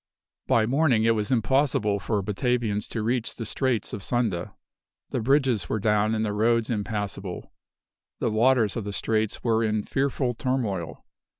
[0.47, 4.55] By morning it was impossible for Batavians to reach the Straits of Sunda.
[5.11, 7.53] The bridges were down and the roads impassable.
[8.19, 11.05] The waters of the straits were in fearful turmoil.